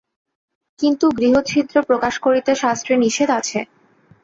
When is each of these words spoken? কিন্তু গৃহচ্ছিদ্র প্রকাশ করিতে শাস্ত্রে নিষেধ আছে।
কিন্তু 0.79 1.05
গৃহচ্ছিদ্র 1.17 1.75
প্রকাশ 1.89 2.13
করিতে 2.19 2.51
শাস্ত্রে 2.55 2.93
নিষেধ 2.97 3.29
আছে। 3.39 3.59